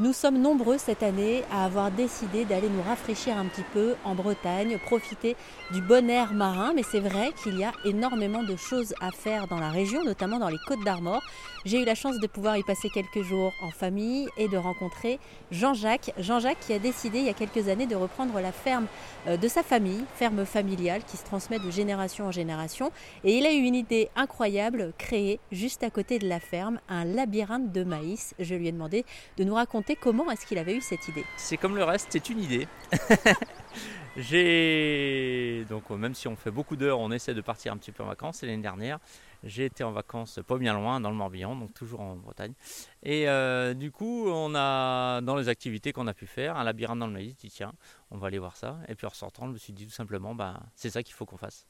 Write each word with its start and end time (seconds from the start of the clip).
Nous 0.00 0.12
sommes 0.12 0.40
nombreux 0.40 0.76
cette 0.76 1.04
année 1.04 1.44
à 1.52 1.66
avoir 1.66 1.92
décidé 1.92 2.44
d'aller 2.44 2.68
nous 2.68 2.82
rafraîchir 2.82 3.38
un 3.38 3.44
petit 3.44 3.62
peu 3.72 3.94
en 4.04 4.16
Bretagne, 4.16 4.76
profiter 4.84 5.36
du 5.72 5.80
bon 5.80 6.10
air 6.10 6.34
marin, 6.34 6.72
mais 6.74 6.82
c'est 6.82 6.98
vrai 6.98 7.30
qu'il 7.40 7.56
y 7.56 7.62
a 7.62 7.70
énormément 7.84 8.42
de 8.42 8.56
choses 8.56 8.92
à 9.00 9.12
faire 9.12 9.46
dans 9.46 9.60
la 9.60 9.70
région, 9.70 10.02
notamment 10.02 10.40
dans 10.40 10.48
les 10.48 10.58
Côtes 10.66 10.82
d'Armor. 10.84 11.22
J'ai 11.64 11.80
eu 11.80 11.84
la 11.84 11.94
chance 11.94 12.18
de 12.18 12.26
pouvoir 12.26 12.56
y 12.56 12.64
passer 12.64 12.88
quelques 12.90 13.22
jours 13.22 13.52
en 13.62 13.70
famille 13.70 14.28
et 14.36 14.48
de 14.48 14.56
rencontrer 14.56 15.20
Jean-Jacques. 15.52 16.12
Jean-Jacques 16.18 16.58
qui 16.58 16.72
a 16.72 16.80
décidé 16.80 17.20
il 17.20 17.26
y 17.26 17.30
a 17.30 17.32
quelques 17.32 17.68
années 17.68 17.86
de 17.86 17.94
reprendre 17.94 18.40
la 18.40 18.50
ferme 18.50 18.86
euh, 19.28 19.36
de 19.36 19.46
sa 19.46 19.62
famille, 19.62 20.04
ferme 20.16 20.44
familiale 20.44 21.02
qui 21.06 21.16
se 21.16 21.24
transmet 21.24 21.60
de 21.60 21.70
génération 21.70 22.26
en 22.26 22.32
génération. 22.32 22.90
Et 23.22 23.38
il 23.38 23.46
a 23.46 23.52
eu 23.52 23.62
une 23.62 23.76
idée 23.76 24.08
incroyable, 24.16 24.92
créer 24.98 25.38
juste 25.52 25.84
à 25.84 25.90
côté 25.90 26.18
de 26.18 26.28
la 26.28 26.40
ferme 26.40 26.80
un 26.88 27.04
labyrinthe 27.04 27.70
de 27.70 27.84
maïs. 27.84 28.34
Je 28.40 28.56
lui 28.56 28.66
ai 28.66 28.72
demandé 28.72 29.04
de 29.36 29.44
nous 29.44 29.54
raconter 29.54 29.83
comment 29.92 30.30
est-ce 30.30 30.46
qu'il 30.46 30.58
avait 30.58 30.76
eu 30.76 30.80
cette 30.80 31.08
idée. 31.08 31.24
C'est 31.36 31.56
comme 31.56 31.76
le 31.76 31.84
reste, 31.84 32.08
c'est 32.10 32.30
une 32.30 32.40
idée. 32.40 32.66
j'ai 34.16 35.64
donc 35.68 35.90
même 35.90 36.14
si 36.14 36.28
on 36.28 36.36
fait 36.36 36.50
beaucoup 36.50 36.76
d'heures, 36.76 37.00
on 37.00 37.10
essaie 37.10 37.34
de 37.34 37.40
partir 37.40 37.72
un 37.72 37.76
petit 37.76 37.92
peu 37.92 38.02
en 38.02 38.06
vacances. 38.06 38.42
Et 38.42 38.46
l'année 38.46 38.62
dernière, 38.62 38.98
j'ai 39.42 39.66
été 39.66 39.84
en 39.84 39.92
vacances 39.92 40.40
pas 40.46 40.56
bien 40.56 40.74
loin, 40.74 41.00
dans 41.00 41.10
le 41.10 41.16
Morbihan, 41.16 41.54
donc 41.54 41.74
toujours 41.74 42.00
en 42.00 42.16
Bretagne. 42.16 42.54
Et 43.02 43.28
euh, 43.28 43.74
du 43.74 43.90
coup, 43.90 44.28
on 44.28 44.54
a 44.54 45.20
dans 45.20 45.36
les 45.36 45.48
activités 45.48 45.92
qu'on 45.92 46.06
a 46.06 46.14
pu 46.14 46.26
faire 46.26 46.56
un 46.56 46.64
labyrinthe 46.64 46.98
dans 46.98 47.06
le 47.06 47.12
maïs. 47.12 47.36
Dit 47.36 47.50
tiens, 47.50 47.74
on 48.10 48.16
va 48.16 48.28
aller 48.28 48.38
voir 48.38 48.56
ça. 48.56 48.78
Et 48.88 48.94
puis 48.94 49.06
en 49.06 49.10
sortant, 49.10 49.46
je 49.46 49.52
me 49.52 49.58
suis 49.58 49.72
dit 49.72 49.86
tout 49.86 49.92
simplement, 49.92 50.34
ben, 50.34 50.60
c'est 50.74 50.90
ça 50.90 51.02
qu'il 51.02 51.14
faut 51.14 51.26
qu'on 51.26 51.36
fasse. 51.36 51.66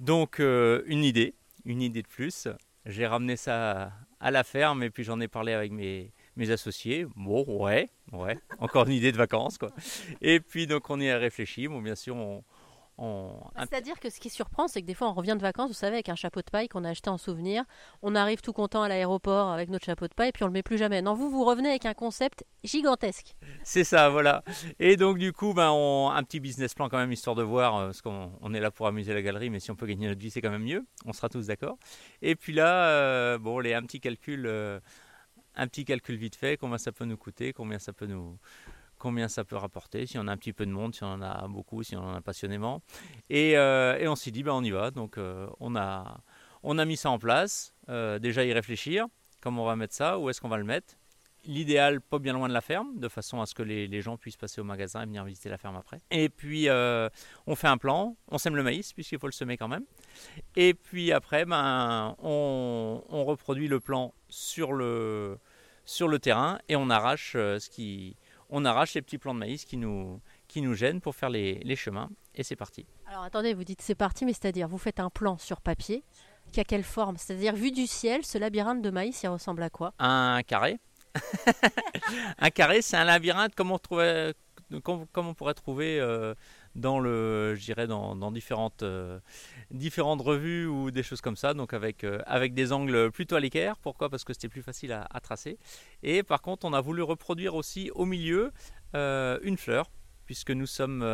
Donc 0.00 0.40
euh, 0.40 0.82
une 0.86 1.04
idée, 1.04 1.34
une 1.66 1.82
idée 1.82 2.02
de 2.02 2.08
plus. 2.08 2.48
J'ai 2.86 3.06
ramené 3.06 3.36
ça 3.36 3.92
à 4.20 4.30
la 4.30 4.42
ferme 4.42 4.82
et 4.82 4.90
puis 4.90 5.04
j'en 5.04 5.20
ai 5.20 5.28
parlé 5.28 5.52
avec 5.52 5.70
mes, 5.70 6.12
mes 6.36 6.50
associés. 6.50 7.06
Bon, 7.16 7.44
ouais, 7.46 7.88
ouais, 8.12 8.38
encore 8.58 8.86
une 8.86 8.94
idée 8.94 9.12
de 9.12 9.16
vacances, 9.16 9.58
quoi. 9.58 9.70
Et 10.20 10.40
puis, 10.40 10.66
donc, 10.66 10.90
on 10.90 11.00
y 11.00 11.10
a 11.10 11.18
réfléchi. 11.18 11.68
Bon, 11.68 11.80
bien 11.80 11.94
sûr, 11.94 12.16
on. 12.16 12.44
C'est-à-dire 13.58 13.98
que 13.98 14.10
ce 14.10 14.20
qui 14.20 14.28
surprend, 14.28 14.68
c'est 14.68 14.82
que 14.82 14.86
des 14.86 14.94
fois, 14.94 15.08
on 15.08 15.14
revient 15.14 15.34
de 15.34 15.40
vacances, 15.40 15.68
vous 15.68 15.74
savez, 15.74 15.94
avec 15.94 16.10
un 16.10 16.14
chapeau 16.14 16.40
de 16.40 16.50
paille 16.50 16.68
qu'on 16.68 16.84
a 16.84 16.90
acheté 16.90 17.08
en 17.08 17.16
souvenir. 17.16 17.64
On 18.02 18.14
arrive 18.14 18.42
tout 18.42 18.52
content 18.52 18.82
à 18.82 18.88
l'aéroport 18.88 19.50
avec 19.50 19.70
notre 19.70 19.86
chapeau 19.86 20.06
de 20.06 20.12
paille, 20.12 20.32
puis 20.32 20.44
on 20.44 20.46
le 20.46 20.52
met 20.52 20.62
plus 20.62 20.76
jamais. 20.76 21.00
Non, 21.00 21.14
vous, 21.14 21.30
vous 21.30 21.44
revenez 21.44 21.70
avec 21.70 21.86
un 21.86 21.94
concept 21.94 22.44
gigantesque. 22.62 23.36
C'est 23.64 23.84
ça, 23.84 24.10
voilà. 24.10 24.44
Et 24.78 24.96
donc, 24.96 25.16
du 25.16 25.32
coup, 25.32 25.54
ben, 25.54 25.70
on, 25.70 26.10
un 26.10 26.22
petit 26.24 26.40
business 26.40 26.74
plan 26.74 26.90
quand 26.90 26.98
même, 26.98 27.12
histoire 27.12 27.36
de 27.36 27.42
voir, 27.42 27.76
euh, 27.76 27.86
parce 27.86 28.02
qu'on 28.02 28.52
est 28.52 28.60
là 28.60 28.70
pour 28.70 28.86
amuser 28.86 29.14
la 29.14 29.22
galerie, 29.22 29.48
mais 29.48 29.60
si 29.60 29.70
on 29.70 29.76
peut 29.76 29.86
gagner 29.86 30.08
notre 30.08 30.20
vie, 30.20 30.30
c'est 30.30 30.42
quand 30.42 30.50
même 30.50 30.64
mieux. 30.64 30.84
On 31.06 31.14
sera 31.14 31.30
tous 31.30 31.46
d'accord. 31.46 31.78
Et 32.20 32.36
puis 32.36 32.52
là, 32.52 32.84
euh, 32.84 33.38
bon, 33.38 33.60
les 33.60 33.72
un 33.72 33.82
petit 33.82 34.00
calcul. 34.00 34.44
Euh, 34.46 34.78
un 35.60 35.68
petit 35.68 35.84
calcul 35.84 36.16
vite 36.16 36.36
fait, 36.36 36.56
combien 36.56 36.78
ça 36.78 36.90
peut 36.90 37.04
nous 37.04 37.18
coûter, 37.18 37.52
combien 37.52 37.78
ça 37.78 37.92
peut 37.92 38.06
nous 38.06 38.38
combien 39.00 39.28
ça 39.28 39.44
peut 39.44 39.56
rapporter, 39.56 40.06
si 40.06 40.18
on 40.18 40.28
a 40.28 40.32
un 40.32 40.36
petit 40.36 40.52
peu 40.52 40.66
de 40.66 40.70
monde, 40.70 40.94
si 40.94 41.02
on 41.02 41.08
en 41.08 41.22
a 41.22 41.48
beaucoup, 41.48 41.82
si 41.82 41.96
on 41.96 42.04
en 42.04 42.14
a 42.14 42.20
passionnément. 42.20 42.82
Et, 43.30 43.56
euh, 43.56 43.98
et 43.98 44.06
on 44.06 44.14
s'est 44.14 44.30
dit, 44.30 44.42
ben 44.42 44.52
on 44.52 44.62
y 44.62 44.70
va. 44.70 44.90
Donc 44.90 45.16
euh, 45.18 45.48
on, 45.58 45.74
a, 45.74 46.20
on 46.62 46.78
a 46.78 46.84
mis 46.84 46.96
ça 46.98 47.10
en 47.10 47.18
place, 47.18 47.74
euh, 47.88 48.18
déjà 48.18 48.44
y 48.44 48.52
réfléchir, 48.52 49.06
comment 49.40 49.62
on 49.62 49.66
va 49.66 49.74
mettre 49.74 49.94
ça, 49.94 50.18
où 50.18 50.28
est-ce 50.28 50.40
qu'on 50.40 50.50
va 50.50 50.58
le 50.58 50.64
mettre? 50.64 50.94
L'idéal, 51.46 52.02
pas 52.02 52.18
bien 52.18 52.34
loin 52.34 52.48
de 52.48 52.52
la 52.52 52.60
ferme, 52.60 52.98
de 52.98 53.08
façon 53.08 53.40
à 53.40 53.46
ce 53.46 53.54
que 53.54 53.62
les, 53.62 54.02
gens 54.02 54.18
puissent 54.18 54.36
passer 54.36 54.60
au 54.60 54.64
magasin 54.64 55.00
et 55.00 55.06
venir 55.06 55.24
visiter 55.24 55.48
la 55.48 55.56
ferme 55.56 55.76
après. 55.76 56.02
Et 56.10 56.28
puis, 56.28 56.68
on 56.68 57.56
fait 57.56 57.66
un 57.66 57.78
plan, 57.78 58.14
on 58.28 58.36
sème 58.36 58.56
le 58.56 58.62
maïs, 58.62 58.92
puisqu'il 58.92 59.18
faut 59.18 59.26
le 59.26 59.32
semer 59.32 59.56
quand 59.56 59.66
même. 59.66 59.86
Et 60.54 60.74
puis 60.74 61.12
après, 61.12 61.46
ben, 61.46 62.14
on, 62.18 63.02
on 63.08 63.24
reproduit 63.24 63.68
le 63.68 63.80
plan 63.80 64.12
sur 64.28 64.74
le, 64.74 65.38
sur 65.90 66.06
le 66.06 66.20
terrain 66.20 66.58
et 66.68 66.76
on 66.76 66.88
arrache, 66.88 67.32
euh, 67.34 67.58
ce 67.58 67.68
qui, 67.68 68.16
on 68.48 68.64
arrache 68.64 68.94
les 68.94 69.02
petits 69.02 69.18
plants 69.18 69.34
de 69.34 69.40
maïs 69.40 69.64
qui 69.64 69.76
nous, 69.76 70.20
qui 70.46 70.62
nous 70.62 70.74
gênent 70.74 71.00
pour 71.00 71.16
faire 71.16 71.30
les, 71.30 71.54
les 71.64 71.74
chemins. 71.74 72.10
Et 72.36 72.44
c'est 72.44 72.54
parti. 72.54 72.86
Alors 73.08 73.24
attendez, 73.24 73.54
vous 73.54 73.64
dites 73.64 73.82
c'est 73.82 73.96
parti, 73.96 74.24
mais 74.24 74.32
c'est-à-dire 74.32 74.68
vous 74.68 74.78
faites 74.78 75.00
un 75.00 75.10
plan 75.10 75.36
sur 75.36 75.60
papier. 75.60 76.04
Qui 76.52 76.60
a 76.60 76.64
quelle 76.64 76.84
forme? 76.84 77.16
C'est-à-dire 77.16 77.56
vu 77.56 77.72
du 77.72 77.88
ciel, 77.88 78.24
ce 78.24 78.38
labyrinthe 78.38 78.82
de 78.82 78.90
maïs, 78.90 79.20
il 79.22 79.28
ressemble 79.28 79.62
à 79.64 79.70
quoi? 79.70 79.92
Un 79.98 80.42
carré. 80.44 80.78
un 82.38 82.50
carré, 82.50 82.82
c'est 82.82 82.96
un 82.96 83.04
labyrinthe. 83.04 83.56
Comme 83.56 83.72
on, 83.72 83.78
trouvait, 83.78 84.34
comme, 84.82 85.06
on 85.16 85.34
pourrait 85.34 85.54
trouver 85.54 85.98
euh, 86.00 86.34
dans 86.74 87.00
le, 87.00 87.54
je 87.56 87.72
dans, 87.86 88.14
dans 88.14 88.30
différentes, 88.30 88.82
euh, 88.82 89.18
différentes 89.70 90.22
revues 90.22 90.66
ou 90.66 90.90
des 90.90 91.02
choses 91.02 91.20
comme 91.20 91.36
ça, 91.36 91.54
donc 91.54 91.72
avec, 91.72 92.04
euh, 92.04 92.20
avec 92.26 92.54
des 92.54 92.72
angles 92.72 93.10
plutôt 93.10 93.36
à 93.36 93.40
l'équerre. 93.40 93.76
Pourquoi? 93.78 94.08
Parce 94.08 94.24
que 94.24 94.32
c'était 94.32 94.48
plus 94.48 94.62
facile 94.62 94.92
à, 94.92 95.20
tracer. 95.20 95.58
Et 96.02 96.22
par 96.22 96.42
contre, 96.42 96.66
on 96.66 96.72
a 96.72 96.80
voulu 96.80 97.02
reproduire 97.02 97.54
aussi 97.54 97.90
au 97.94 98.04
milieu 98.04 98.52
euh, 98.94 99.38
une 99.42 99.56
fleur, 99.56 99.90
puisque 100.26 100.50
nous 100.50 100.66
sommes 100.66 101.04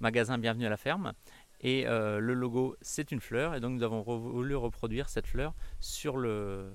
magasin 0.00 0.38
Bienvenue 0.38 0.66
à 0.66 0.70
la 0.70 0.76
ferme. 0.76 1.12
Et 1.62 1.84
le 1.84 2.32
logo, 2.32 2.74
c'est 2.80 3.12
une 3.12 3.20
fleur. 3.20 3.54
Et 3.54 3.60
donc, 3.60 3.72
nous 3.72 3.82
avons 3.82 4.00
voulu 4.00 4.56
reproduire 4.56 5.10
cette 5.10 5.26
fleur 5.26 5.54
sur 5.78 6.16
le, 6.16 6.72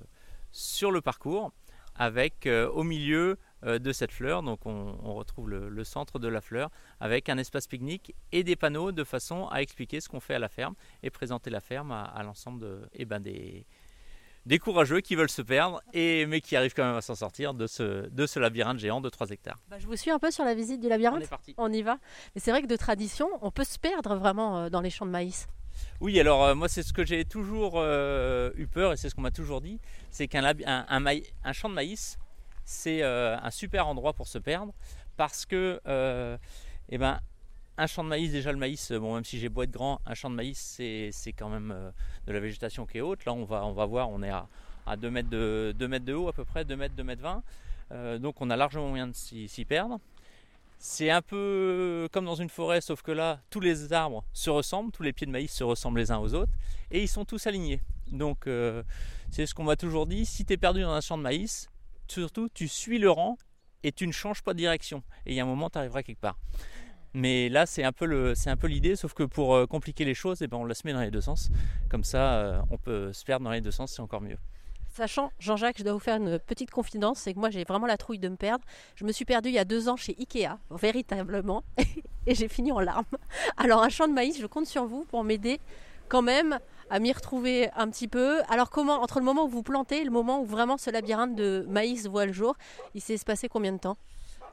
sur 0.51 0.91
le 0.91 1.01
parcours, 1.01 1.51
avec 1.95 2.47
au 2.47 2.83
milieu 2.83 3.37
de 3.65 3.91
cette 3.91 4.11
fleur. 4.11 4.43
Donc 4.43 4.65
on, 4.65 5.13
retrouve 5.13 5.49
le, 5.49 5.83
centre 5.83 6.19
de 6.19 6.27
la 6.27 6.41
fleur 6.41 6.69
avec 6.99 7.29
un 7.29 7.37
espace 7.37 7.67
pique-nique 7.67 8.15
et 8.31 8.43
des 8.43 8.55
panneaux 8.55 8.91
de 8.91 9.03
façon 9.03 9.47
à 9.49 9.61
expliquer 9.61 10.01
ce 10.01 10.09
qu'on 10.09 10.19
fait 10.19 10.35
à 10.35 10.39
la 10.39 10.49
ferme 10.49 10.75
et 11.03 11.09
présenter 11.09 11.49
la 11.49 11.59
ferme 11.59 11.91
à, 11.91 12.21
l'ensemble 12.23 12.61
de, 12.61 12.89
eh 12.93 13.05
ben 13.05 13.19
des, 13.19 13.65
des 14.45 14.59
courageux 14.59 15.01
qui 15.01 15.15
veulent 15.15 15.29
se 15.29 15.41
perdre, 15.41 15.81
et, 15.93 16.25
mais 16.25 16.41
qui 16.41 16.55
arrivent 16.55 16.73
quand 16.73 16.85
même 16.85 16.95
à 16.95 17.01
s'en 17.01 17.15
sortir 17.15 17.53
de 17.53 17.67
ce, 17.67 18.07
de 18.09 18.25
ce 18.25 18.39
labyrinthe 18.39 18.79
géant 18.79 19.01
de 19.01 19.09
3 19.09 19.29
hectares. 19.31 19.59
Bah, 19.69 19.77
je 19.79 19.87
vous 19.87 19.95
suis 19.95 20.11
un 20.11 20.19
peu 20.19 20.31
sur 20.31 20.45
la 20.45 20.53
visite 20.53 20.79
du 20.81 20.87
labyrinthe. 20.87 21.19
On 21.19 21.23
est 21.23 21.29
parti. 21.29 21.55
On 21.57 21.71
y 21.71 21.81
va. 21.81 21.97
Mais 22.33 22.41
c'est 22.41 22.51
vrai 22.51 22.61
que 22.61 22.67
de 22.67 22.75
tradition, 22.75 23.27
on 23.41 23.51
peut 23.51 23.63
se 23.63 23.79
perdre 23.79 24.15
vraiment 24.15 24.57
euh, 24.57 24.69
dans 24.69 24.81
les 24.81 24.89
champs 24.89 25.05
de 25.05 25.11
maïs. 25.11 25.47
Oui, 25.99 26.17
alors 26.19 26.43
euh, 26.45 26.55
moi 26.55 26.69
c'est 26.69 26.83
ce 26.83 26.93
que 26.93 27.05
j'ai 27.05 27.25
toujours 27.25 27.81
eu 27.81 28.67
peur 28.67 28.93
et 28.93 28.97
c'est 28.97 29.09
ce 29.09 29.15
qu'on 29.15 29.21
m'a 29.21 29.31
toujours 29.31 29.59
dit, 29.59 29.79
c'est 30.09 30.27
qu'un 30.27 30.45
un, 30.45 30.85
un, 30.87 31.53
champ 31.53 31.67
de 31.67 31.73
maïs, 31.73 32.17
c'est 32.65 33.03
euh, 33.03 33.37
un 33.41 33.51
super 33.51 33.87
endroit 33.87 34.13
pour 34.13 34.27
se 34.27 34.39
perdre 34.39 34.73
parce 35.15 35.45
que 35.45 35.79
euh, 35.87 36.37
eh 36.89 36.97
ben, 36.97 37.19
un 37.77 37.87
champ 37.87 38.03
de 38.03 38.09
maïs, 38.09 38.31
déjà 38.31 38.51
le 38.51 38.57
maïs, 38.57 38.91
bon, 38.91 39.15
même 39.15 39.23
si 39.23 39.37
j'ai 39.39 39.49
beau 39.49 39.61
être 39.63 39.71
grand, 39.71 40.01
un 40.05 40.13
champ 40.15 40.29
de 40.29 40.35
maïs, 40.35 40.57
c'est 40.57 41.33
quand 41.33 41.49
même 41.49 41.71
euh, 41.71 41.91
de 42.25 42.33
la 42.33 42.39
végétation 42.39 42.85
qui 42.85 42.97
est 42.97 43.01
haute. 43.01 43.23
Là, 43.25 43.33
on 43.33 43.43
va, 43.45 43.85
voir, 43.85 44.09
on 44.09 44.23
est 44.23 44.29
à, 44.29 44.47
à 44.87 44.97
2, 44.97 45.09
mètres 45.11 45.29
de, 45.29 45.73
2 45.77 45.87
mètres 45.87 46.05
de 46.05 46.13
haut 46.13 46.27
à 46.27 46.33
peu 46.33 46.43
près, 46.43 46.65
2 46.65 46.75
mètres, 46.75 46.95
2 46.95 47.03
mètres 47.03 47.21
20. 47.91 48.19
donc 48.19 48.41
on 48.41 48.49
a 48.49 48.57
largement 48.57 48.89
moyen 48.89 49.07
de 49.07 49.13
s'y 49.13 49.65
perdre. 49.65 49.99
C'est 50.77 51.09
un 51.09 51.21
peu 51.21 52.09
comme 52.11 52.25
dans 52.25 52.35
une 52.35 52.49
forêt, 52.49 52.81
sauf 52.81 53.01
que 53.01 53.11
là, 53.11 53.39
tous 53.49 53.59
les 53.61 53.93
arbres 53.93 54.25
se 54.33 54.49
ressemblent, 54.49 54.91
tous 54.91 55.03
les 55.03 55.13
pieds 55.13 55.25
de 55.25 55.31
maïs 55.31 55.51
se 55.51 55.63
ressemblent 55.63 55.99
les 55.99 56.11
uns 56.11 56.17
aux 56.17 56.33
autres, 56.33 56.51
et 56.91 57.01
ils 57.01 57.07
sont 57.07 57.25
tous 57.25 57.47
alignés. 57.47 57.81
Donc 58.07 58.47
c'est 59.29 59.45
ce 59.45 59.53
qu'on 59.53 59.63
m'a 59.63 59.75
toujours 59.75 60.07
dit, 60.07 60.25
si 60.25 60.45
tu 60.45 60.53
es 60.53 60.57
perdu 60.57 60.81
dans 60.81 60.91
un 60.91 61.01
champ 61.01 61.17
de 61.17 61.23
maïs, 61.23 61.69
surtout, 62.07 62.49
tu 62.53 62.67
suis 62.67 62.99
le 62.99 63.09
rang 63.09 63.38
et 63.83 63.91
tu 63.91 64.07
ne 64.07 64.11
changes 64.11 64.41
pas 64.41 64.53
de 64.53 64.57
direction. 64.57 65.03
Et 65.25 65.33
il 65.33 65.35
y 65.35 65.39
a 65.39 65.43
un 65.43 65.47
moment, 65.47 65.69
tu 65.69 65.77
arriveras 65.77 66.03
quelque 66.03 66.19
part. 66.19 66.38
Mais 67.13 67.47
là, 67.47 67.66
c'est 67.66 67.83
un 67.83 67.93
peu 67.93 68.05
l'idée, 68.67 68.97
sauf 68.97 69.13
que 69.13 69.23
pour 69.23 69.55
euh, 69.55 69.66
compliquer 69.66 70.03
les 70.03 70.13
choses, 70.13 70.41
eh 70.41 70.47
ben, 70.47 70.57
on 70.57 70.66
la 70.66 70.73
se 70.73 70.85
met 70.85 70.91
dans 70.91 71.01
les 71.01 71.11
deux 71.11 71.21
sens. 71.21 71.49
Comme 71.89 72.03
ça, 72.03 72.33
euh, 72.33 72.61
on 72.71 72.77
peut 72.77 73.13
se 73.13 73.23
perdre 73.23 73.45
dans 73.45 73.51
les 73.51 73.61
deux 73.61 73.71
sens, 73.71 73.93
c'est 73.93 74.01
encore 74.01 74.19
mieux. 74.19 74.38
Sachant, 74.95 75.31
Jean-Jacques, 75.39 75.77
je 75.77 75.83
dois 75.83 75.93
vous 75.93 75.99
faire 75.99 76.17
une 76.17 76.39
petite 76.39 76.71
confidence, 76.71 77.19
c'est 77.19 77.33
que 77.33 77.39
moi 77.39 77.49
j'ai 77.49 77.66
vraiment 77.66 77.85
la 77.85 77.97
trouille 77.97 78.19
de 78.19 78.29
me 78.29 78.37
perdre. 78.37 78.63
Je 78.95 79.03
me 79.03 79.11
suis 79.11 79.25
perdue 79.25 79.49
il 79.49 79.55
y 79.55 79.59
a 79.59 79.66
deux 79.66 79.89
ans 79.89 79.97
chez 79.97 80.16
Ikea, 80.17 80.57
véritablement, 80.72 81.63
et 82.27 82.33
j'ai 82.33 82.47
fini 82.47 82.72
en 82.72 82.79
larmes. 82.79 83.03
Alors 83.57 83.83
un 83.83 83.89
champ 83.89 84.07
de 84.07 84.13
maïs, 84.13 84.39
je 84.39 84.45
compte 84.45 84.67
sur 84.67 84.85
vous 84.85 85.03
pour 85.03 85.25
m'aider 85.25 85.59
quand 86.07 86.22
même 86.22 86.59
à 86.90 87.00
m'y 87.00 87.12
retrouver 87.12 87.69
un 87.75 87.90
petit 87.90 88.07
peu. 88.07 88.41
Alors 88.50 88.69
comment, 88.69 89.01
entre 89.01 89.19
le 89.19 89.25
moment 89.25 89.46
où 89.46 89.50
vous 89.50 89.63
plantez 89.63 90.01
et 90.01 90.03
le 90.03 90.12
moment 90.12 90.41
où 90.41 90.46
vraiment 90.46 90.78
ce 90.78 90.90
labyrinthe 90.90 91.35
de 91.35 91.66
maïs 91.68 92.07
voit 92.07 92.25
le 92.25 92.34
jour, 92.34 92.56
il 92.94 93.01
s'est 93.01 93.18
passé 93.25 93.47
combien 93.50 93.73
de 93.73 93.79
temps? 93.79 93.97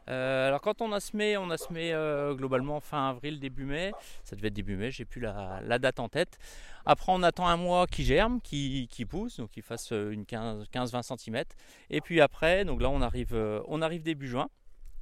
Euh, 0.08 0.48
alors 0.48 0.60
quand 0.60 0.80
on 0.82 0.92
a 0.92 1.00
semé, 1.00 1.36
on 1.36 1.50
a 1.50 1.56
semé 1.56 1.92
euh, 1.92 2.34
globalement 2.34 2.80
fin 2.80 3.10
avril, 3.10 3.38
début 3.38 3.64
mai. 3.64 3.92
Ça 4.24 4.34
devait 4.34 4.48
être 4.48 4.54
début 4.54 4.76
mai, 4.76 4.90
j'ai 4.90 5.04
plus 5.04 5.20
la, 5.20 5.78
date 5.78 6.00
en 6.00 6.08
tête. 6.08 6.38
Après 6.84 7.12
on 7.12 7.22
attend 7.22 7.46
un 7.46 7.56
mois 7.56 7.86
qui 7.86 8.04
germe, 8.04 8.40
qui, 8.40 8.88
pousse, 9.08 9.38
donc 9.38 9.50
qu'il 9.50 9.62
fasse 9.62 9.92
euh, 9.92 10.10
une 10.10 10.24
15-20 10.24 11.16
cm. 11.16 11.44
Et 11.90 12.00
puis 12.00 12.20
après, 12.20 12.64
donc 12.64 12.82
là 12.82 12.90
on 12.90 13.00
arrive, 13.00 13.34
on 13.68 13.82
arrive 13.82 14.02
début 14.02 14.28
juin. 14.28 14.48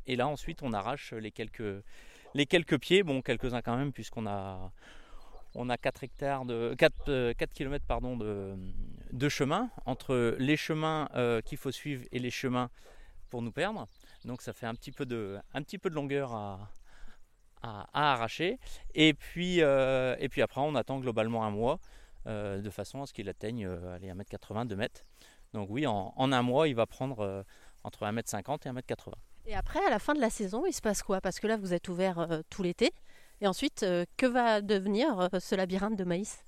Et 0.06 0.16
là 0.16 0.28
ensuite 0.28 0.62
on 0.62 0.72
arrache 0.72 1.12
les 1.12 1.30
quelques, 1.30 1.82
les 2.34 2.46
quelques 2.46 2.78
pieds, 2.78 3.02
bon 3.02 3.22
quelques-uns 3.22 3.62
quand 3.62 3.76
même 3.76 3.92
puisqu'on 3.92 4.26
a, 4.26 4.70
on 5.54 5.68
a 5.68 5.76
4 5.76 6.04
hectares 6.04 6.44
de 6.44 6.74
4, 6.78 7.32
4 7.32 7.52
km 7.52 7.84
pardon, 7.86 8.16
de, 8.16 8.54
de 9.12 9.28
chemin 9.28 9.70
entre 9.86 10.36
les 10.38 10.56
chemins 10.56 11.08
euh, 11.14 11.40
qu'il 11.40 11.58
faut 11.58 11.70
suivre 11.70 12.04
et 12.12 12.18
les 12.18 12.30
chemins 12.30 12.70
pour 13.30 13.42
nous 13.42 13.52
perdre. 13.52 13.86
Donc 14.24 14.42
ça 14.42 14.52
fait 14.52 14.66
un 14.66 14.74
petit 14.74 14.92
peu 14.92 15.06
de, 15.06 15.38
un 15.54 15.60
de 15.60 15.88
longueur 15.88 16.34
à, 16.34 16.70
arracher. 17.92 18.58
Et 18.94 19.12
puis, 19.12 19.60
euh, 19.60 20.16
et 20.18 20.28
puis 20.28 20.40
après 20.42 20.60
on 20.60 20.74
attend 20.74 20.98
globalement 20.98 21.44
un 21.44 21.50
mois 21.50 21.78
euh, 22.26 22.60
de 22.60 22.70
façon 22.70 23.02
à 23.02 23.06
ce 23.06 23.12
qu'il 23.12 23.28
atteigne 23.28 23.66
allez, 23.66 24.08
1m80, 24.08 24.66
2 24.66 24.76
mètres. 24.76 25.04
Donc 25.52 25.68
oui, 25.68 25.86
en, 25.86 26.14
un 26.16 26.42
mois, 26.42 26.68
il 26.68 26.74
va 26.74 26.86
prendre 26.86 27.44
entre 27.82 28.04
1m50 28.04 28.68
et 28.68 28.72
1m80. 28.72 29.12
Et 29.46 29.54
après, 29.54 29.84
à 29.84 29.90
la 29.90 29.98
fin 29.98 30.14
de 30.14 30.20
la 30.20 30.30
saison, 30.30 30.64
il 30.66 30.72
se 30.72 30.80
passe 30.80 31.02
quoi? 31.02 31.20
Parce 31.20 31.40
que 31.40 31.46
là, 31.46 31.56
vous 31.56 31.72
êtes 31.72 31.88
ouvert 31.88 32.18
euh, 32.18 32.42
tout 32.50 32.62
l'été. 32.62 32.92
Et 33.40 33.46
ensuite, 33.46 33.82
euh, 33.82 34.04
que 34.16 34.26
va 34.26 34.60
devenir 34.60 35.18
euh, 35.18 35.28
ce 35.38 35.54
labyrinthe 35.54 35.96
de 35.96 36.04
maïs? 36.04 36.44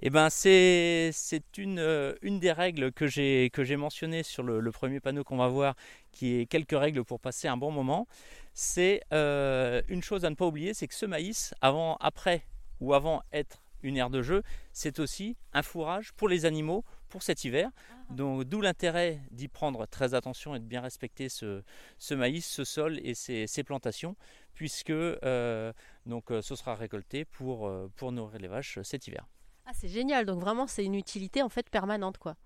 Eh 0.00 0.10
ben, 0.10 0.28
c'est 0.28 1.12
une, 1.56 2.14
une 2.20 2.38
des 2.38 2.52
règles 2.52 2.92
que 2.92 3.06
j'ai 3.06 3.76
mentionnées 3.76 4.22
sur 4.22 4.42
le, 4.42 4.60
le, 4.60 4.72
premier 4.72 5.00
panneau 5.00 5.24
qu'on 5.24 5.36
va 5.36 5.48
voir, 5.48 5.74
qui 6.12 6.40
est 6.40 6.46
quelques 6.46 6.78
règles 6.78 7.04
pour 7.04 7.20
passer 7.20 7.48
un 7.48 7.56
bon 7.56 7.70
moment. 7.70 8.06
C'est 8.52 9.00
une 9.12 10.02
chose 10.02 10.24
à 10.24 10.30
ne 10.30 10.34
pas 10.34 10.46
oublier, 10.46 10.74
c'est 10.74 10.88
que 10.88 10.94
ce 10.94 11.06
maïs, 11.06 11.54
avant, 11.62 11.96
après 12.00 12.44
ou 12.80 12.92
avant 12.92 13.22
être 13.32 13.63
une 13.84 13.96
aire 13.98 14.10
de 14.10 14.22
jeu, 14.22 14.42
c'est 14.72 14.98
aussi 14.98 15.36
un 15.52 15.62
fourrage 15.62 16.12
pour 16.14 16.28
les 16.28 16.46
animaux 16.46 16.84
pour 17.08 17.22
cet 17.22 17.44
hiver. 17.44 17.70
Ah. 17.76 18.14
Donc 18.14 18.44
d'où 18.44 18.60
l'intérêt 18.60 19.20
d'y 19.30 19.46
prendre 19.46 19.86
très 19.86 20.14
attention 20.14 20.54
et 20.56 20.58
de 20.58 20.64
bien 20.64 20.80
respecter 20.80 21.28
ce, 21.28 21.62
maïs, 22.10 22.44
ce 22.44 22.64
sol 22.64 22.98
et 23.04 23.14
ces, 23.14 23.62
plantations, 23.62 24.16
puisque 24.54 24.90
euh, 24.90 25.72
donc, 26.06 26.30
euh, 26.30 26.42
ce 26.42 26.56
sera 26.56 26.74
récolté 26.74 27.24
pour, 27.24 27.68
euh, 27.68 27.88
pour 27.94 28.10
nourrir 28.10 28.40
les 28.40 28.48
vaches 28.48 28.80
cet 28.82 29.06
hiver. 29.06 29.28
Ah 29.66 29.72
c'est 29.72 29.88
génial, 29.88 30.26
donc 30.26 30.40
vraiment 30.40 30.66
c'est 30.66 30.84
une 30.84 30.94
utilité 30.94 31.42
en 31.42 31.48
fait 31.48 31.70
permanente 31.70 32.18
quoi. 32.18 32.36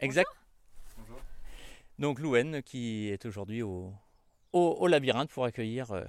Exact. 0.00 0.30
Bonjour. 0.98 1.20
Donc 1.98 2.18
Louen 2.18 2.60
qui 2.62 3.08
est 3.08 3.24
aujourd'hui 3.24 3.62
au, 3.62 3.94
au, 4.52 4.86
labyrinthe 4.86 5.30
pour 5.30 5.44
accueillir 5.44 6.04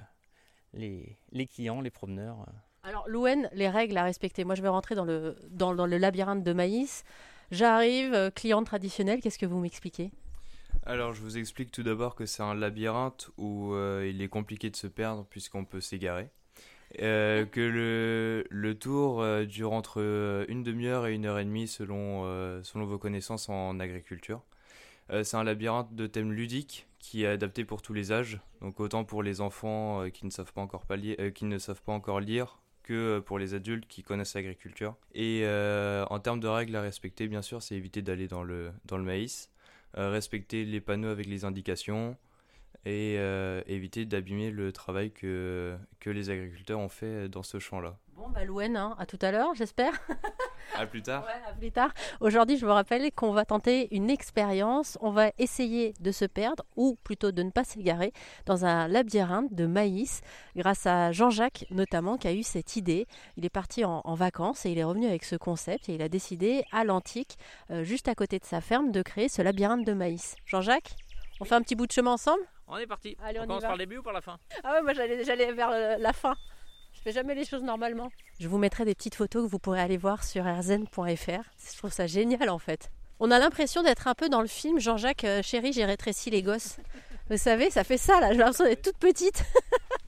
les, 0.74 1.18
les 1.32 1.48
clients, 1.48 1.80
les 1.80 1.92
promeneurs. 1.92 2.46
Alors, 2.90 3.08
Louen, 3.08 3.48
les 3.54 3.70
règles 3.70 3.96
à 3.98 4.04
respecter. 4.04 4.44
Moi, 4.44 4.56
je 4.56 4.64
vais 4.64 4.68
rentrer 4.68 4.96
dans 4.96 5.06
le, 5.06 5.36
dans, 5.52 5.74
le 5.74 5.98
labyrinthe 6.00 6.44
de 6.44 6.54
maïs. 6.54 7.04
J'arrive, 7.52 8.16
euh, 8.16 8.32
client 8.32 8.64
traditionnel, 8.64 9.22
qu'est-ce 9.22 9.38
que 9.38 9.46
vous 9.46 9.60
m'expliquez? 9.60 10.10
Alors, 10.88 11.14
je 11.14 11.22
vous 11.22 11.38
explique 11.38 11.72
tout 11.72 11.84
d'abord 11.84 12.16
que 12.16 12.26
c'est 12.26 12.42
un 12.42 12.56
labyrinthe 12.56 13.30
où 13.38 13.76
euh, 13.76 14.10
il 14.12 14.24
est 14.24 14.28
compliqué 14.28 14.72
de 14.72 14.76
se 14.76 14.88
perdre 14.88 15.24
puisqu'on 15.30 15.66
peut 15.66 15.82
s'égarer. 15.82 16.32
Euh, 17.00 17.46
que 17.46 17.60
le, 17.60 18.48
le 18.50 18.74
tour 18.74 19.24
dure 19.46 19.74
entre 19.74 20.02
une 20.50 20.64
demi-heure 20.64 21.06
et 21.06 21.14
une 21.14 21.28
heure 21.28 21.38
et 21.38 21.46
demie 21.46 21.68
selon, 21.68 22.24
selon 22.64 22.86
vos 22.88 22.98
connaissances 22.98 23.50
en 23.50 23.80
agriculture. 23.80 24.42
c'est 25.12 25.38
un 25.38 25.44
labyrinthe 25.44 25.94
de 25.94 26.08
thème 26.08 26.34
ludique 26.34 26.88
qui 26.98 27.24
est 27.24 27.28
adapté 27.28 27.66
pour 27.66 27.84
tous 27.84 27.94
les 27.94 28.12
âges, 28.12 28.40
donc 28.62 28.80
autant 28.80 29.04
pour 29.04 29.22
les 29.22 29.42
enfants 29.42 30.10
qui, 30.10 30.26
ne 30.26 30.32
savent 30.32 30.54
pas 30.54 30.62
encore 30.62 30.86
qui 31.36 31.46
ne 31.46 31.60
savent 31.60 31.84
pas 31.84 31.94
encore 31.94 32.20
lire 32.20 32.58
euh, 32.90 33.22
pour 33.22 33.40
les 33.40 33.54
adultes 33.54 33.88
qui 33.88 34.04
connaissent 34.04 34.34
l'agriculture. 34.34 34.96
Et 35.14 35.42
euh, 35.44 36.06
en 36.10 36.20
termes 36.20 36.40
de 36.40 36.48
règles 36.48 36.76
à 36.76 36.82
respecter, 36.82 37.28
bien 37.28 37.42
sûr, 37.42 37.62
c'est 37.62 37.76
éviter 37.76 38.02
d'aller 38.02 38.28
dans 38.28 38.44
le, 38.44 38.72
dans 38.86 38.98
le 38.98 39.04
maïs, 39.04 39.50
euh, 39.98 40.10
respecter 40.10 40.66
les 40.66 40.82
panneaux 40.82 41.10
avec 41.10 41.28
les 41.28 41.46
indications 41.46 42.18
et 42.86 43.16
éviter 43.68 44.06
d'abîmer 44.06 44.52
le 44.52 44.72
travail 44.72 45.12
que, 45.12 45.78
que 46.00 46.10
les 46.10 46.30
agriculteurs 46.30 46.80
ont 46.80 46.90
fait 46.90 47.28
dans 47.28 47.44
ce 47.44 47.60
champ-là. 47.60 47.98
Bon, 48.16 48.30
bah 48.30 48.46
Louen, 48.46 48.76
hein, 48.76 48.96
à 48.98 49.06
tout 49.06 49.20
à 49.22 49.32
l'heure, 49.32 49.54
j'espère. 49.54 49.94
À 50.80 50.86
plus 50.86 51.02
tard. 51.02 51.28
à 51.46 51.52
plus 51.52 51.72
tard. 51.72 51.94
Aujourd'hui, 52.22 52.58
je 52.58 52.66
vous 52.66 52.72
rappelle 52.72 53.12
qu'on 53.12 53.34
va 53.34 53.44
tenter 53.44 53.94
une 53.94 54.10
expérience. 54.10 54.98
On 55.02 55.12
va 55.12 55.32
essayer 55.38 55.94
de 56.00 56.14
se 56.14 56.24
perdre, 56.24 56.64
ou 56.78 56.98
plutôt 57.04 57.34
de 57.34 57.44
ne 57.44 57.52
pas 57.52 57.66
s'égarer, 57.66 58.14
dans 58.46 58.64
un 58.64 58.88
labyrinthe 58.88 59.54
de 59.54 59.66
maïs, 59.66 60.22
grâce 60.56 60.86
à 60.86 61.12
Jean-Jacques 61.12 61.66
notamment, 61.70 62.16
qui 62.16 62.30
a 62.30 62.34
eu 62.34 62.44
cette 62.44 62.78
idée. 62.78 63.08
Il 63.36 63.44
est 63.44 63.50
parti 63.50 63.84
en, 63.84 64.02
vacances 64.14 64.66
et 64.66 64.72
il 64.72 64.78
est 64.78 64.84
revenu 64.86 65.06
avec 65.08 65.26
ce 65.26 65.36
concept 65.36 65.90
et 65.90 65.96
il 65.96 66.02
a 66.02 66.08
décidé, 66.08 66.64
à 66.72 66.86
l'antique, 66.86 67.38
euh, 67.72 67.84
juste 67.84 68.08
à 68.08 68.16
côté 68.16 68.40
de 68.40 68.46
sa 68.46 68.62
ferme, 68.62 68.92
de 68.94 69.02
créer 69.02 69.28
ce 69.28 69.42
labyrinthe 69.42 69.86
de 69.86 69.94
maïs. 69.94 70.38
Jean-Jacques, 70.46 70.96
on 71.42 71.46
fait 71.46 71.56
un 71.56 71.62
petit 71.62 71.76
bout 71.76 71.88
de 71.88 71.92
chemin 71.92 72.14
ensemble? 72.14 72.42
On 72.68 72.78
est 72.78 72.88
parti. 72.88 73.18
on, 73.20 73.42
commence 73.42 73.64
par 73.64 73.74
le 73.74 73.80
début 73.80 73.98
ou 73.98 74.04
par 74.04 74.14
la 74.14 74.22
fin? 74.22 74.38
Ah 74.64 74.74
ouais, 74.74 74.82
moi 74.82 74.94
j'allais 74.94 75.52
vers 75.52 76.00
la 76.00 76.14
fin. 76.14 76.36
Je 77.00 77.04
fais 77.04 77.12
jamais 77.14 77.34
les 77.34 77.46
choses 77.46 77.64
normalement. 77.64 78.12
Je 78.42 78.50
vous 78.50 78.58
mettrai 78.58 78.84
des 78.84 78.94
petites 78.94 79.16
photos 79.16 79.46
que 79.46 79.50
vous 79.50 79.58
pourrez 79.58 79.80
aller 79.80 79.96
voir 79.96 80.26
sur 80.26 80.44
rzn.fr. 80.44 80.98
Je 81.00 81.78
trouve 81.78 81.94
ça 81.94 82.08
génial 82.08 82.50
en 82.50 82.60
fait. 82.60 82.92
On 83.22 83.32
a 83.32 83.40
l'impression 83.40 83.84
d'être 83.84 84.10
un 84.10 84.16
peu 84.16 84.28
dans 84.28 84.42
le 84.42 84.48
film 84.48 84.82
Jean-Jacques 84.82 85.24
euh, 85.24 85.42
Chéri, 85.42 85.72
j'ai 85.72 85.86
rétréci 85.86 86.30
les 86.30 86.44
gosses. 86.44 86.78
Vous 87.30 87.38
savez, 87.38 87.70
ça 87.70 87.86
fait 87.86 87.98
ça 87.98 88.20
là, 88.20 88.34
j'ai 88.34 88.40
l'impression 88.40 88.66
d'être 88.66 88.82
toute 88.82 88.98
petite. 88.98 89.46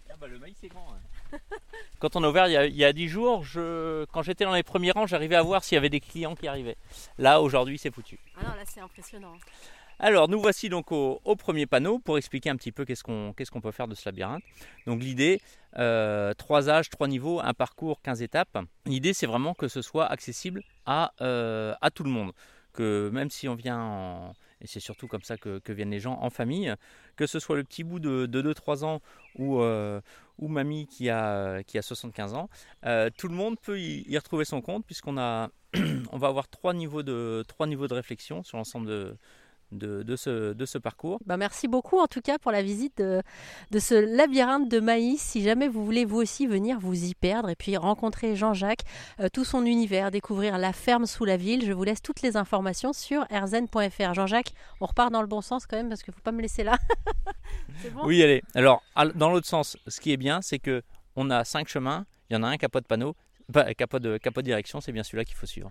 ah 0.09 0.15
bah 0.19 0.27
le 0.27 0.37
maïs 0.37 0.57
c'est 0.59 0.67
grand. 0.67 0.85
Quand 1.99 2.17
on 2.17 2.23
a 2.25 2.29
ouvert 2.29 2.47
il 2.47 2.75
y 2.75 2.83
a, 2.83 2.91
10 2.91 3.07
jours, 3.07 3.43
je, 3.45 4.03
quand 4.11 4.21
j'étais 4.21 4.43
dans 4.43 4.53
les 4.53 4.63
premiers 4.63 4.91
rangs, 4.91 5.07
j'arrivais 5.07 5.37
à 5.37 5.41
voir 5.43 5.63
s'il 5.63 5.75
y 5.75 5.77
avait 5.77 5.89
des 5.89 6.01
clients 6.01 6.35
qui 6.35 6.49
arrivaient. 6.49 6.77
Là 7.17 7.41
aujourd'hui 7.41 7.77
c'est 7.77 7.93
foutu. 7.93 8.19
Ah 8.35 8.43
non, 8.43 8.49
là 8.49 8.63
c'est 8.65 8.81
impressionnant. 8.81 9.35
Alors 10.03 10.27
nous 10.27 10.41
voici 10.41 10.67
donc 10.67 10.91
au, 10.91 11.35
premier 11.37 11.67
panneau 11.67 11.99
pour 11.99 12.17
expliquer 12.17 12.49
un 12.49 12.55
petit 12.55 12.71
peu 12.71 12.85
qu'est-ce 12.85 13.03
qu'on 13.03 13.61
peut 13.61 13.71
faire 13.71 13.87
de 13.87 13.93
ce 13.93 14.03
labyrinthe. 14.09 14.41
Donc 14.87 14.99
l'idée, 15.03 15.39
euh, 15.77 16.33
trois 16.33 16.69
âges, 16.69 16.89
trois 16.89 17.07
niveaux, 17.07 17.39
un 17.39 17.53
parcours, 17.53 18.01
15 18.01 18.23
étapes. 18.23 18.57
L'idée 18.87 19.13
c'est 19.13 19.27
vraiment 19.27 19.53
que 19.53 19.67
ce 19.67 19.83
soit 19.83 20.07
accessible 20.07 20.63
à, 20.87 21.13
euh, 21.21 21.75
à 21.81 21.91
tout 21.91 22.03
le 22.03 22.09
monde. 22.09 22.31
Que 22.73 23.11
même 23.13 23.29
si 23.29 23.47
on 23.47 23.53
vient 23.53 23.79
en, 23.79 24.33
et 24.59 24.65
c'est 24.65 24.79
surtout 24.79 25.07
comme 25.07 25.21
ça 25.21 25.37
que, 25.37 25.61
viennent 25.71 25.91
les 25.91 25.99
gens 25.99 26.17
en 26.19 26.31
famille, 26.31 26.73
que 27.15 27.27
ce 27.27 27.37
soit 27.37 27.55
le 27.55 27.63
petit 27.63 27.83
bout 27.83 27.99
de, 27.99 28.25
2-3 28.25 28.83
ans 28.83 29.01
ou, 29.35 29.61
euh, 29.61 30.01
ou 30.39 30.47
mamie 30.47 30.87
qui 30.87 31.11
a, 31.11 31.61
qui 31.61 31.77
a 31.77 31.83
75 31.83 32.33
ans, 32.33 32.49
tout 33.19 33.27
le 33.27 33.35
monde 33.35 33.59
peut 33.61 33.79
y, 33.79 34.03
y 34.09 34.17
retrouver 34.17 34.45
son 34.45 34.61
compte 34.61 34.83
puisqu'on 34.83 35.17
on 36.11 36.17
va 36.17 36.27
avoir 36.27 36.47
trois 36.47 36.73
niveaux 36.73 37.03
de, 37.03 37.45
trois 37.47 37.67
niveaux 37.67 37.87
de 37.87 37.93
réflexion 37.93 38.41
sur 38.41 38.57
l'ensemble 38.57 38.87
de, 38.87 39.15
de, 39.71 40.15
ce, 40.15 40.53
de 40.53 40.65
ce 40.65 40.77
parcours. 40.77 41.19
Bah 41.25 41.37
merci 41.37 41.67
beaucoup 41.67 41.99
en 41.99 42.07
tout 42.07 42.21
cas 42.21 42.37
pour 42.37 42.51
la 42.51 42.61
visite 42.61 42.97
de, 42.97 43.21
de, 43.71 43.79
ce 43.79 43.95
labyrinthe 43.95 44.69
de 44.69 44.79
maïs. 44.79 45.21
Si 45.21 45.43
jamais 45.43 45.67
vous 45.67 45.85
voulez 45.85 46.05
vous 46.05 46.17
aussi 46.17 46.47
venir 46.47 46.79
vous 46.79 47.05
y 47.05 47.13
perdre 47.13 47.49
et 47.49 47.55
puis 47.55 47.77
rencontrer 47.77 48.35
Jean-Jacques, 48.35 48.83
euh, 49.19 49.29
tout 49.31 49.45
son 49.45 49.65
univers, 49.65 50.11
découvrir 50.11 50.57
la 50.57 50.73
ferme 50.73 51.05
sous 51.05 51.25
la 51.25 51.37
ville, 51.37 51.65
je 51.65 51.71
vous 51.71 51.83
laisse 51.83 52.01
toutes 52.01 52.21
les 52.21 52.37
informations 52.37 52.93
sur 52.93 53.25
rzn.fr. 53.31 54.13
Jean-Jacques, 54.13 54.53
on 54.79 54.85
repart 54.85 55.11
dans 55.11 55.21
le 55.21 55.27
bon 55.27 55.41
sens 55.41 55.65
quand 55.65 55.77
même 55.77 55.89
parce 55.89 56.03
qu'il 56.03 56.11
ne 56.11 56.15
faut 56.15 56.23
pas 56.23 56.31
me 56.31 56.41
laisser 56.41 56.63
là. 56.63 56.77
oui, 58.03 58.21
allez. 58.23 58.41
Alors, 58.55 58.83
dans 59.15 59.29
l'autre 59.29 59.47
sens, 59.47 59.77
ce 59.87 59.99
qui 59.99 60.11
est 60.11 60.17
bien, 60.17 60.41
c'est 60.41 60.59
que 60.59 60.81
on 61.15 61.29
a 61.29 61.43
cinq 61.43 61.67
chemins. 61.67 62.05
Il 62.29 62.33
y 62.33 62.37
en 62.37 62.43
a 62.43 62.47
un 62.47 62.57
qui 62.57 62.63
n'a 62.65 62.69
pas 62.69 62.79
de 62.79 62.85
panneau, 62.85 63.15
pas, 63.51 63.73
qui 63.73 63.83
n'a 63.83 63.87
pas 63.87 63.99
de 63.99 64.41
direction, 64.41 64.79
c'est 64.79 64.91
bien 64.91 65.03
celui-là 65.03 65.25
qu'il 65.25 65.35
faut 65.35 65.45
suivre. 65.45 65.69